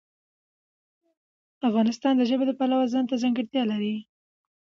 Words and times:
افغانستان 1.67 2.13
د 2.17 2.21
ژبې 2.29 2.45
د 2.47 2.51
پلوه 2.59 2.85
ځانته 2.93 3.15
ځانګړتیا 3.23 3.63
لري. 3.71 3.95